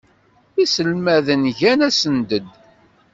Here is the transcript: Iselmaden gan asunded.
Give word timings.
Iselmaden 0.63 1.43
gan 1.59 1.79
asunded. 1.89 2.45